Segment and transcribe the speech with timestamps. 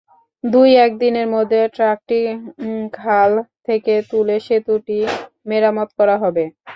[0.43, 2.19] দুই-এক দিনের মধ্যে ট্রাকটি
[2.95, 3.31] খাল
[3.67, 4.97] থেকে তুলে সেতুটি
[5.49, 6.43] মেরামত করা হবে।